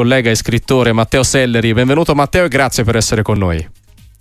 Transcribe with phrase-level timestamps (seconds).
[0.00, 1.74] collega e scrittore Matteo Selleri.
[1.74, 3.68] Benvenuto Matteo e grazie per essere con noi.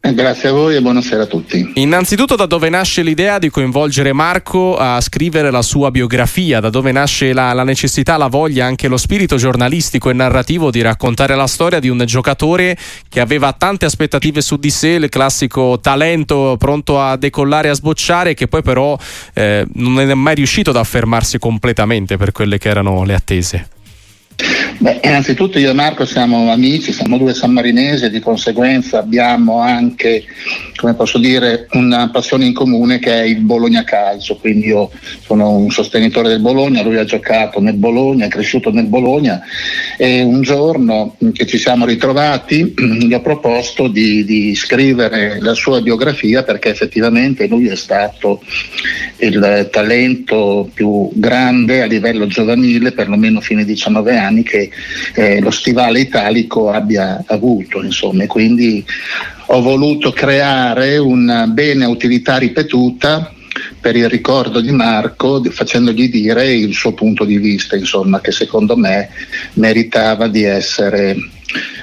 [0.00, 1.74] Eh, grazie a voi e buonasera a tutti.
[1.74, 6.90] Innanzitutto da dove nasce l'idea di coinvolgere Marco a scrivere la sua biografia, da dove
[6.90, 11.46] nasce la, la, necessità, la voglia, anche lo spirito giornalistico e narrativo di raccontare la
[11.46, 12.76] storia di un giocatore
[13.08, 17.74] che aveva tante aspettative su di sé, il classico talento pronto a decollare e a
[17.74, 18.98] sbocciare, che poi però
[19.34, 23.68] eh, non è mai riuscito ad affermarsi completamente per quelle che erano le attese.
[24.80, 30.24] Beh, innanzitutto io e Marco siamo amici, siamo due sammarinesi e di conseguenza abbiamo anche,
[30.74, 34.90] come posso dire, una passione in comune che è il Bologna Calcio, quindi io
[35.22, 39.42] sono un sostenitore del Bologna, lui ha giocato nel Bologna, è cresciuto nel Bologna
[39.98, 42.72] e un giorno che ci siamo ritrovati
[43.04, 48.40] gli ho proposto di, di scrivere la sua biografia perché effettivamente lui è stato
[49.18, 54.69] il talento più grande a livello giovanile, perlomeno fino ai 19 anni, che
[55.14, 57.82] eh, lo stivale italico abbia avuto.
[57.82, 58.26] Insomma.
[58.26, 58.84] quindi
[59.46, 63.32] ho voluto creare una bene utilità ripetuta
[63.80, 68.76] per il ricordo di Marco, facendogli dire il suo punto di vista, insomma, che secondo
[68.76, 69.08] me
[69.54, 71.16] meritava di essere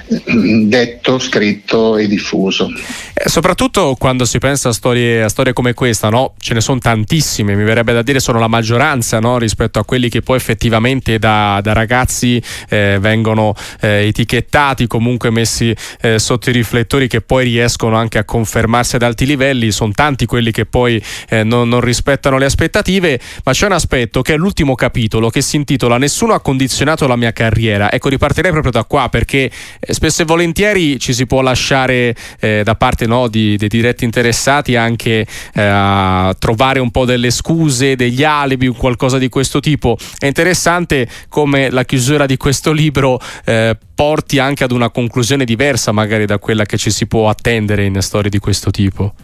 [0.68, 2.70] detto, scritto e diffuso.
[3.14, 6.34] Eh, soprattutto quando si pensa a storie, a storie come questa, no?
[6.38, 9.38] ce ne sono tantissime, mi verrebbe da dire sono la maggioranza no?
[9.38, 15.74] rispetto a quelli che poi effettivamente da, da ragazzi eh, vengono eh, etichettati, comunque messi
[16.00, 20.26] eh, sotto i riflettori che poi riescono anche a confermarsi ad alti livelli, sono tanti
[20.26, 24.36] quelli che poi eh, non, non rispettano le aspettative, ma c'è un aspetto che è
[24.36, 27.90] l'ultimo capitolo che si intitola Nessuno ha condizionato la mia carriera.
[27.92, 29.50] Ecco, ripartirei proprio da qua perché
[29.80, 34.04] eh, spesso e volentieri ci si può lasciare eh, da parte no, di, dei diretti
[34.04, 39.98] interessati anche eh, a trovare un po' delle scuse, degli alibi, qualcosa di questo tipo.
[40.16, 45.90] È interessante come la chiusura di questo libro eh, porti anche ad una conclusione diversa
[45.90, 49.14] magari da quella che ci si può attendere in storie di questo tipo.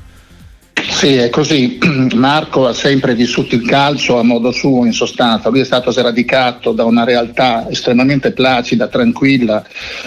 [0.82, 1.78] Sì, è così.
[2.14, 5.48] Marco ha sempre vissuto il calcio a modo suo, in sostanza.
[5.48, 9.64] Lui è stato sradicato da una realtà estremamente placida, tranquilla,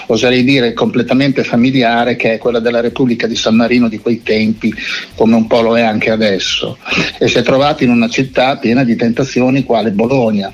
[0.08, 4.74] oserei dire completamente familiare, che è quella della Repubblica di San Marino di quei tempi,
[5.16, 6.78] come un po' lo è anche adesso.
[7.20, 10.52] E si è trovato in una città piena di tentazioni, quale Bologna.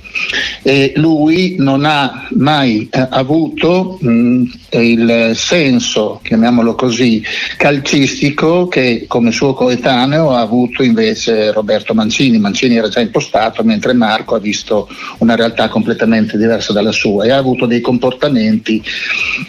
[0.66, 7.22] E lui non ha mai eh, avuto mh, il senso, chiamiamolo così,
[7.58, 12.40] calcistico che come suo coetaneo ha avuto invece Roberto Mancini.
[12.40, 14.88] Mancini era già impostato, mentre Marco ha visto
[15.20, 18.82] una realtà completamente diversa dalla sua e ha avuto dei comportamenti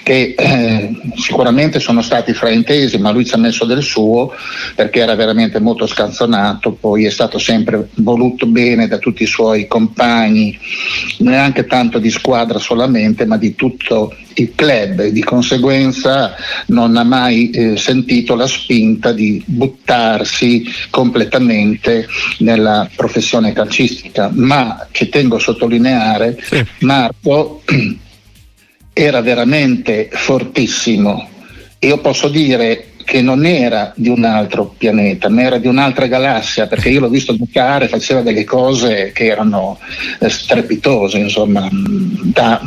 [0.02, 4.32] che eh, sicuramente sono stati fraintesi, ma lui ci ha messo del suo
[4.74, 9.66] perché era veramente molto scanzonato, poi è stato sempre voluto bene da tutti i suoi
[9.66, 10.58] compagni,
[11.18, 16.34] neanche tanto di squadra solamente, ma di tutto il club e di conseguenza
[16.66, 22.06] non ha mai eh, sentito la spinta di buttarsi completamente
[22.38, 26.64] nella professione calcistica, ma ci tengo a sottolineare, sì.
[26.80, 27.62] Marco
[28.92, 31.28] era veramente fortissimo.
[31.80, 36.66] Io posso dire che non era di un altro pianeta, ma era di un'altra galassia,
[36.66, 39.78] perché io l'ho visto giocare, faceva delle cose che erano
[40.18, 42.60] eh, strepitose, insomma, da,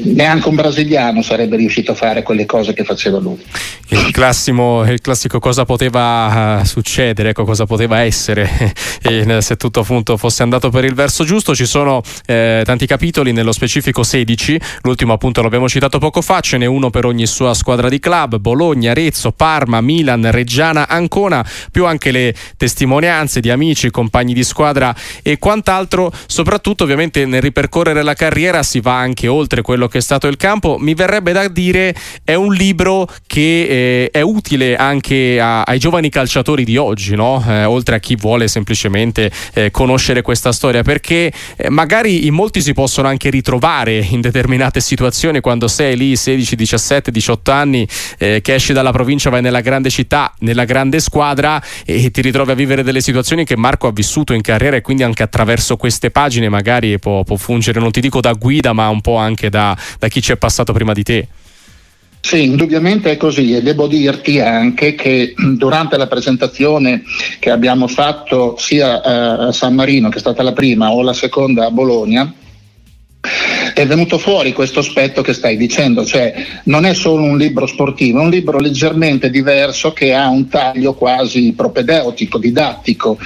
[0.00, 3.42] neanche un brasiliano sarebbe riuscito a fare quelle cose che faceva lui.
[3.90, 9.80] Il, classimo, il classico cosa poteva uh, succedere, ecco, cosa poteva essere e, se tutto
[9.80, 11.54] appunto fosse andato per il verso giusto.
[11.54, 16.58] Ci sono eh, tanti capitoli, nello specifico 16, l'ultimo appunto l'abbiamo citato poco fa, ce
[16.58, 21.86] n'è uno per ogni sua squadra di club, Bologna, Arezzo, Parma, Milan, Reggiana, Ancona, più
[21.86, 28.14] anche le testimonianze di amici, compagni di squadra e quant'altro, soprattutto ovviamente nel ripercorrere la
[28.14, 31.94] carriera si va anche oltre quello che è stato il campo, mi verrebbe da dire
[32.24, 33.62] è un libro che
[34.04, 37.44] eh, è utile anche a, ai giovani calciatori di oggi, no?
[37.46, 42.60] eh, oltre a chi vuole semplicemente eh, conoscere questa storia, perché eh, magari in molti
[42.60, 47.88] si possono anche ritrovare in determinate situazioni quando sei lì 16, 17, 18 anni
[48.18, 52.50] eh, che esci dalla provincia, vai nella grande città, nella grande squadra e ti ritrovi
[52.50, 56.10] a vivere delle situazioni che Marco ha vissuto in carriera e quindi anche attraverso queste
[56.10, 59.76] pagine magari può, può fungere, non ti dico da guida, ma un po' anche da,
[59.98, 61.28] da chi ci è passato prima di te.
[62.20, 67.02] Sì, indubbiamente è così e devo dirti anche che durante la presentazione
[67.38, 71.66] che abbiamo fatto sia a San Marino, che è stata la prima, o la seconda
[71.66, 72.30] a Bologna,
[73.74, 76.34] è venuto fuori questo aspetto che stai dicendo, cioè
[76.64, 80.94] non è solo un libro sportivo, è un libro leggermente diverso che ha un taglio
[80.94, 83.18] quasi propedeutico, didattico.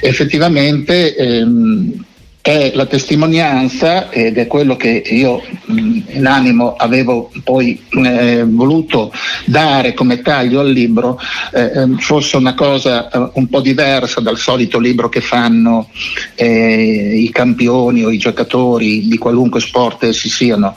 [0.00, 2.04] Effettivamente ehm,
[2.42, 9.12] è la testimonianza ed è quello che io in animo avevo poi eh, voluto
[9.44, 11.20] dare come taglio al libro
[11.52, 15.90] eh, ehm, fosse una cosa eh, un po' diversa dal solito libro che fanno
[16.34, 20.74] eh, i campioni o i giocatori di qualunque sport essi siano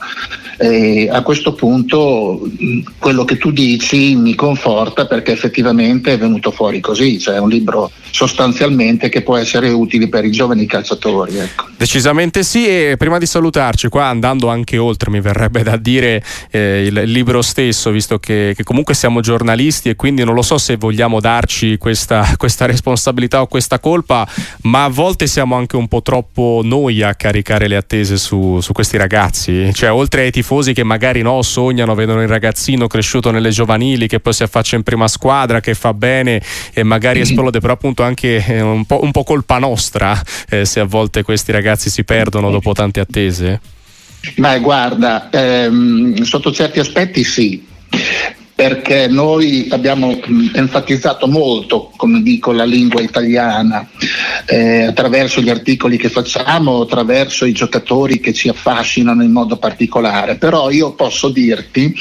[0.58, 2.40] eh, a questo punto
[2.98, 7.48] quello che tu dici mi conforta perché effettivamente è venuto fuori così, cioè è un
[7.48, 11.38] libro sostanzialmente che può essere utile per i giovani calciatori.
[11.76, 16.84] Decisamente sì e prima di salutarci qua andando anche oltre mi verrebbe da dire eh,
[16.86, 20.76] il, libro stesso visto che, che, comunque siamo giornalisti e quindi non lo so se
[20.76, 24.26] vogliamo darci questa, questa responsabilità o questa colpa
[24.62, 28.72] ma a volte siamo anche un po' troppo noi a caricare le attese su, su
[28.72, 33.50] questi ragazzi, cioè oltre ai tifosi che magari no, sognano, vedono il ragazzino cresciuto nelle
[33.50, 36.40] giovanili che poi si affaccia in prima squadra, che fa bene
[36.72, 40.80] e magari esplode, però appunto anche eh, un po', un po colpa nostra eh, se
[40.80, 43.60] a volte questi ragazzi si perdono dopo tante attese?
[44.36, 47.72] Ma guarda, ehm, sotto certi aspetti sì
[48.54, 50.20] perché noi abbiamo
[50.52, 53.88] enfatizzato molto, come dico, la lingua italiana
[54.46, 60.36] eh, attraverso gli articoli che facciamo, attraverso i giocatori che ci affascinano in modo particolare.
[60.36, 61.94] Però io posso dirti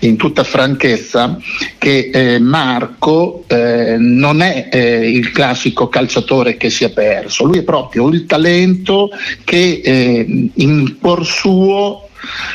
[0.00, 1.38] in tutta franchezza
[1.78, 7.58] che eh, Marco eh, non è eh, il classico calciatore che si è perso, lui
[7.58, 9.10] è proprio il talento
[9.44, 12.03] che eh, in cuor suo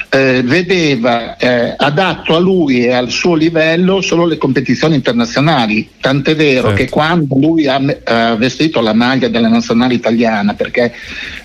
[0.10, 6.36] eh, vedeva eh, adatto a lui e al suo livello solo le competizioni internazionali, tant'è
[6.36, 6.76] vero certo.
[6.76, 10.94] che quando lui ha, ha, vestito la maglia della nazionale italiana, perché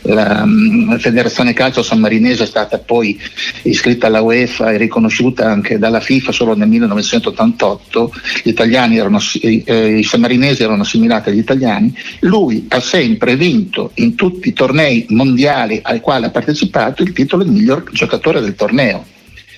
[0.03, 3.21] la, um, la Federazione Calcio Sammarinese è stata poi
[3.63, 8.13] iscritta alla UEFA e riconosciuta anche dalla FIFA solo nel 1988,
[8.43, 14.15] gli italiani erano, eh, i sammarinesi erano assimilati agli italiani, lui ha sempre vinto in
[14.15, 18.55] tutti i tornei mondiali ai quali ha partecipato il titolo di miglior giocatore giocatore del
[18.55, 19.05] torneo.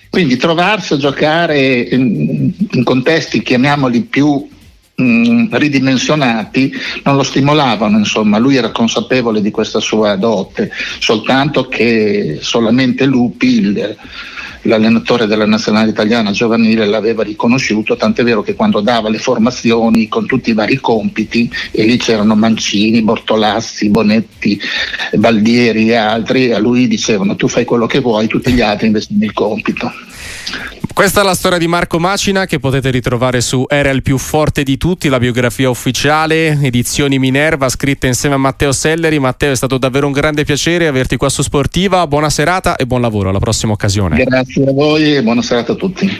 [0.08, 2.52] Quindi trovarsi a giocare in,
[2.84, 4.48] contesti, chiamiamoli più
[4.94, 6.72] mh, mm, ridimensionati,
[7.04, 10.70] non lo stimolavano, insomma, lui era consapevole di questa sua dote,
[11.00, 13.96] soltanto che solamente Lupi, il,
[14.66, 20.26] l'allenatore della nazionale italiana giovanile l'aveva riconosciuto, tant'è vero che quando dava le formazioni con
[20.26, 24.58] tutti i vari compiti, e lì c'erano Mancini, Bortolazzi, Bonetti,
[25.14, 29.08] Baldieri e altri, a lui dicevano tu fai quello che vuoi, tutti gli altri invece
[29.18, 29.90] il compito.
[30.92, 34.62] Questa è la storia di Marco Macina che potete ritrovare su Era il più forte
[34.62, 39.18] di tutti, la biografia ufficiale, edizioni Minerva, scritta insieme a Matteo Selleri.
[39.18, 42.06] Matteo, è stato davvero un grande piacere averti qua su Sportiva.
[42.06, 44.24] Buona serata e buon lavoro, alla prossima occasione.
[44.24, 46.10] Grazie a voi e buona serata a tutti.